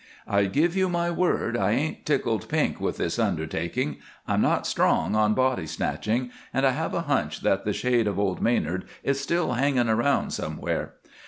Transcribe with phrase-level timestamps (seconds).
[0.25, 3.97] "I give you my word I ain't tickled pink with this undertaking.
[4.27, 8.17] I'm not strong on body snatching, and I have a hunch that the shade of
[8.17, 10.95] old Manard is still hanging around somewhere.